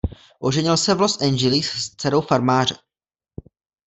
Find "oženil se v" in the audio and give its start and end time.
0.39-1.01